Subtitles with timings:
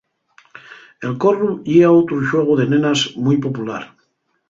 [1.09, 3.83] El corru yía outru xuegu de nenas mui popular.